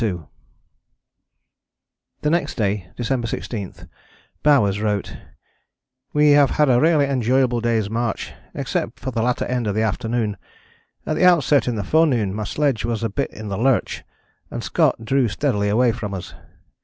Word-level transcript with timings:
"The 2.21 2.31
next 2.31 2.55
day, 2.55 2.89
December 2.95 3.27
16, 3.27 3.87
Bowers 4.41 4.81
wrote: 4.81 5.15
"We 6.11 6.31
have 6.31 6.49
had 6.49 6.71
a 6.71 6.81
really 6.81 7.05
enjoyable 7.05 7.61
day's 7.61 7.87
march, 7.87 8.33
except 8.55 9.01
the 9.01 9.21
latter 9.21 9.45
end 9.45 9.67
of 9.67 9.75
the 9.75 9.83
afternoon. 9.83 10.37
At 11.05 11.17
the 11.17 11.25
outset 11.25 11.67
in 11.67 11.75
the 11.75 11.83
forenoon 11.83 12.33
my 12.33 12.45
sledge 12.45 12.83
was 12.83 13.03
a 13.03 13.09
bit 13.09 13.29
in 13.29 13.49
the 13.49 13.59
lurch, 13.59 14.03
and 14.49 14.63
Scott 14.63 15.05
drew 15.05 15.27
steadily 15.27 15.69
away 15.69 15.91
from 15.91 16.15
us. 16.15 16.33